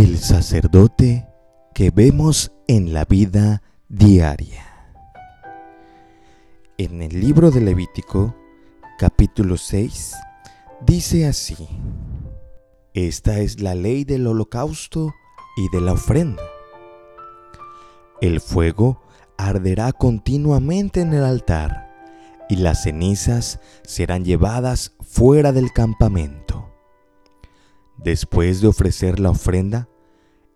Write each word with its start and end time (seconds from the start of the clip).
El 0.00 0.16
sacerdote 0.18 1.26
que 1.74 1.90
vemos 1.90 2.52
en 2.68 2.94
la 2.94 3.04
vida 3.04 3.64
diaria. 3.88 4.64
En 6.76 7.02
el 7.02 7.20
libro 7.20 7.50
de 7.50 7.60
Levítico, 7.60 8.32
capítulo 8.96 9.56
6, 9.56 10.14
dice 10.86 11.26
así, 11.26 11.56
Esta 12.94 13.40
es 13.40 13.60
la 13.60 13.74
ley 13.74 14.04
del 14.04 14.28
holocausto 14.28 15.12
y 15.56 15.68
de 15.76 15.80
la 15.80 15.94
ofrenda. 15.94 16.44
El 18.20 18.40
fuego 18.40 19.02
arderá 19.36 19.90
continuamente 19.90 21.00
en 21.00 21.12
el 21.12 21.24
altar 21.24 21.88
y 22.48 22.54
las 22.54 22.84
cenizas 22.84 23.58
serán 23.82 24.24
llevadas 24.24 24.92
fuera 25.00 25.50
del 25.50 25.72
campamento. 25.72 26.47
Después 27.98 28.60
de 28.60 28.68
ofrecer 28.68 29.18
la 29.18 29.30
ofrenda, 29.30 29.88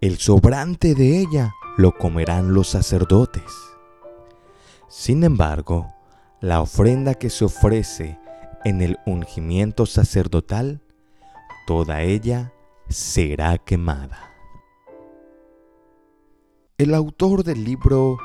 el 0.00 0.18
sobrante 0.18 0.94
de 0.94 1.20
ella 1.20 1.54
lo 1.76 1.96
comerán 1.96 2.52
los 2.52 2.68
sacerdotes. 2.68 3.44
Sin 4.88 5.22
embargo, 5.22 5.92
la 6.40 6.60
ofrenda 6.60 7.14
que 7.14 7.30
se 7.30 7.44
ofrece 7.44 8.18
en 8.64 8.82
el 8.82 8.98
ungimiento 9.06 9.86
sacerdotal, 9.86 10.82
toda 11.66 12.02
ella 12.02 12.52
será 12.88 13.58
quemada. 13.58 14.18
El 16.76 16.94
autor 16.94 17.44
del 17.44 17.64
libro 17.64 18.18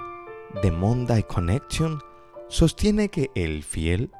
The 0.64 0.72
Monday 0.72 1.24
Connection 1.24 2.00
sostiene 2.50 3.10
que 3.10 3.30
el 3.36 3.64
fiel 3.64 4.12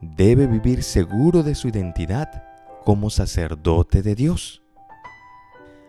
debe 0.00 0.46
vivir 0.46 0.82
seguro 0.82 1.42
de 1.42 1.54
su 1.54 1.68
identidad 1.68 2.42
como 2.86 3.10
sacerdote 3.10 4.00
de 4.00 4.14
Dios. 4.14 4.62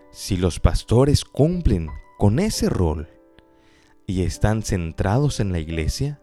Si 0.10 0.36
los 0.36 0.60
pastores 0.60 1.26
cumplen 1.26 1.92
con 2.18 2.40
ese 2.40 2.70
rol 2.70 3.08
y 4.08 4.24
están 4.24 4.64
centrados 4.64 5.40
en 5.40 5.52
la 5.52 5.60
iglesia, 5.60 6.20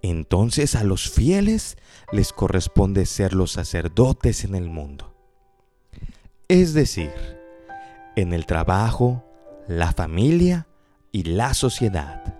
entonces 0.00 0.76
a 0.76 0.84
los 0.84 1.10
fieles 1.10 1.76
les 2.12 2.32
corresponde 2.32 3.06
ser 3.06 3.34
los 3.34 3.50
sacerdotes 3.50 4.44
en 4.44 4.54
el 4.54 4.70
mundo. 4.70 5.16
Es 6.46 6.74
decir, 6.74 7.10
en 8.14 8.34
el 8.34 8.46
trabajo, 8.46 9.24
la 9.66 9.90
familia 9.90 10.68
y 11.10 11.24
la 11.24 11.54
sociedad. 11.54 12.38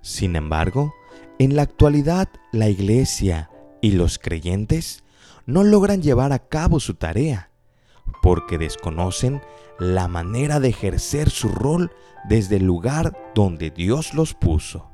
Sin 0.00 0.36
embargo, 0.36 0.94
en 1.40 1.56
la 1.56 1.62
actualidad 1.62 2.28
la 2.52 2.68
iglesia 2.68 3.50
y 3.80 3.92
los 3.92 4.20
creyentes 4.20 5.02
no 5.50 5.64
logran 5.64 6.00
llevar 6.00 6.32
a 6.32 6.38
cabo 6.38 6.80
su 6.80 6.94
tarea 6.94 7.50
porque 8.22 8.58
desconocen 8.58 9.42
la 9.78 10.08
manera 10.08 10.60
de 10.60 10.68
ejercer 10.68 11.30
su 11.30 11.48
rol 11.48 11.90
desde 12.28 12.56
el 12.56 12.64
lugar 12.64 13.16
donde 13.34 13.70
Dios 13.70 14.14
los 14.14 14.34
puso. 14.34 14.90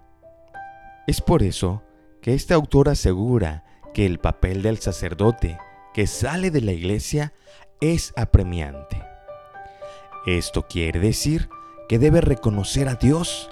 Es 1.06 1.20
por 1.20 1.42
eso 1.42 1.82
que 2.22 2.34
este 2.34 2.54
autor 2.54 2.88
asegura 2.88 3.64
que 3.92 4.06
el 4.06 4.18
papel 4.18 4.62
del 4.62 4.78
sacerdote 4.78 5.58
que 5.92 6.06
sale 6.06 6.50
de 6.50 6.60
la 6.60 6.72
iglesia 6.72 7.32
es 7.80 8.12
apremiante. 8.16 9.02
Esto 10.26 10.66
quiere 10.68 11.00
decir 11.00 11.48
que 11.88 11.98
debe 11.98 12.20
reconocer 12.20 12.88
a 12.88 12.94
Dios 12.94 13.50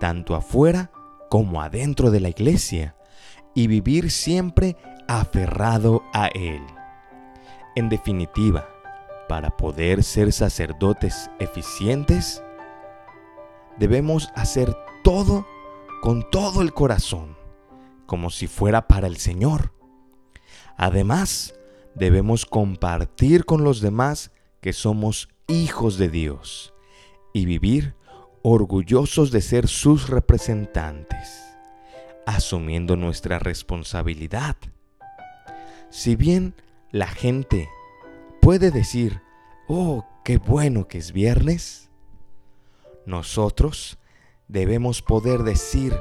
tanto 0.00 0.34
afuera 0.34 0.90
como 1.30 1.62
adentro 1.62 2.10
de 2.10 2.20
la 2.20 2.28
iglesia 2.28 2.96
y 3.54 3.66
vivir 3.66 4.10
siempre 4.10 4.76
aferrado 5.08 6.02
a 6.12 6.28
Él. 6.28 6.62
En 7.74 7.88
definitiva, 7.88 8.68
para 9.28 9.56
poder 9.56 10.02
ser 10.02 10.32
sacerdotes 10.32 11.30
eficientes, 11.38 12.42
debemos 13.78 14.30
hacer 14.34 14.74
todo 15.02 15.46
con 16.00 16.28
todo 16.30 16.62
el 16.62 16.72
corazón, 16.72 17.36
como 18.06 18.30
si 18.30 18.46
fuera 18.46 18.88
para 18.88 19.06
el 19.06 19.16
Señor. 19.16 19.72
Además, 20.76 21.54
debemos 21.94 22.46
compartir 22.46 23.44
con 23.44 23.64
los 23.64 23.80
demás 23.80 24.30
que 24.60 24.72
somos 24.72 25.28
hijos 25.48 25.98
de 25.98 26.08
Dios 26.08 26.74
y 27.32 27.46
vivir 27.46 27.94
orgullosos 28.42 29.30
de 29.30 29.40
ser 29.40 29.68
sus 29.68 30.08
representantes, 30.08 31.42
asumiendo 32.26 32.96
nuestra 32.96 33.38
responsabilidad 33.38 34.56
si 35.96 36.14
bien 36.14 36.54
la 36.90 37.06
gente 37.06 37.70
puede 38.42 38.70
decir, 38.70 39.22
oh, 39.66 40.04
qué 40.26 40.36
bueno 40.36 40.88
que 40.88 40.98
es 40.98 41.10
viernes, 41.10 41.90
nosotros 43.06 43.96
debemos 44.46 45.00
poder 45.00 45.42
decir, 45.42 45.98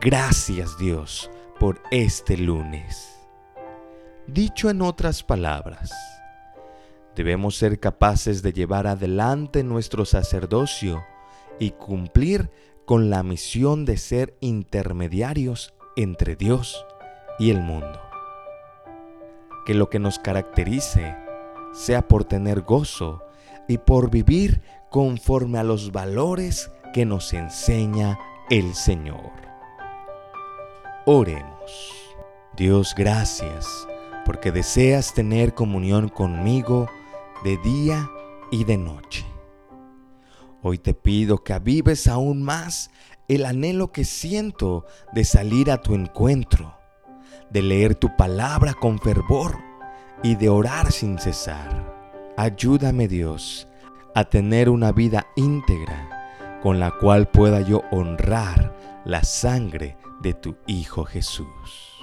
gracias 0.00 0.76
Dios 0.78 1.30
por 1.60 1.80
este 1.92 2.36
lunes. 2.36 3.20
Dicho 4.26 4.68
en 4.68 4.82
otras 4.82 5.22
palabras, 5.22 5.92
debemos 7.14 7.56
ser 7.56 7.78
capaces 7.78 8.42
de 8.42 8.52
llevar 8.52 8.88
adelante 8.88 9.62
nuestro 9.62 10.04
sacerdocio 10.06 11.04
y 11.60 11.70
cumplir 11.70 12.50
con 12.84 13.10
la 13.10 13.22
misión 13.22 13.84
de 13.84 13.96
ser 13.96 14.36
intermediarios 14.40 15.72
entre 15.94 16.34
Dios 16.34 16.84
y 17.38 17.50
el 17.50 17.60
mundo 17.60 18.05
que 19.66 19.74
lo 19.74 19.90
que 19.90 19.98
nos 19.98 20.18
caracterice 20.18 21.16
sea 21.74 22.06
por 22.06 22.24
tener 22.24 22.62
gozo 22.62 23.22
y 23.68 23.78
por 23.78 24.10
vivir 24.10 24.62
conforme 24.90 25.58
a 25.58 25.64
los 25.64 25.90
valores 25.92 26.70
que 26.94 27.04
nos 27.04 27.34
enseña 27.34 28.18
el 28.48 28.74
Señor. 28.74 29.32
Oremos. 31.04 31.92
Dios, 32.56 32.94
gracias 32.96 33.86
porque 34.24 34.50
deseas 34.52 35.12
tener 35.12 35.52
comunión 35.52 36.08
conmigo 36.08 36.88
de 37.44 37.58
día 37.58 38.08
y 38.50 38.64
de 38.64 38.78
noche. 38.78 39.26
Hoy 40.62 40.78
te 40.78 40.94
pido 40.94 41.44
que 41.44 41.52
avives 41.52 42.06
aún 42.06 42.42
más 42.42 42.90
el 43.28 43.44
anhelo 43.44 43.92
que 43.92 44.04
siento 44.04 44.86
de 45.12 45.24
salir 45.24 45.70
a 45.70 45.82
tu 45.82 45.94
encuentro 45.94 46.76
de 47.50 47.62
leer 47.62 47.94
tu 47.94 48.16
palabra 48.16 48.74
con 48.74 48.98
fervor 48.98 49.58
y 50.22 50.36
de 50.36 50.48
orar 50.48 50.92
sin 50.92 51.18
cesar. 51.18 51.94
Ayúdame 52.36 53.08
Dios 53.08 53.68
a 54.14 54.24
tener 54.24 54.68
una 54.68 54.92
vida 54.92 55.26
íntegra 55.36 56.58
con 56.62 56.80
la 56.80 56.90
cual 56.90 57.28
pueda 57.28 57.60
yo 57.60 57.82
honrar 57.90 58.74
la 59.04 59.22
sangre 59.22 59.96
de 60.20 60.34
tu 60.34 60.56
Hijo 60.66 61.04
Jesús. 61.04 61.95